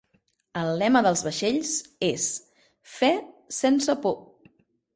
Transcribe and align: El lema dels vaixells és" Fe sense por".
El 0.61 0.69
lema 0.79 1.01
dels 1.07 1.21
vaixells 1.27 1.75
és" 2.09 2.27
Fe 2.97 3.13
sense 3.61 4.01
por". 4.07 4.21